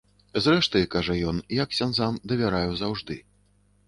Зрэшты, 0.43 0.79
кажа 0.95 1.17
ён, 1.31 1.41
я 1.57 1.65
ксяндзам 1.73 2.17
давяраю 2.31 2.71
заўжды. 2.81 3.19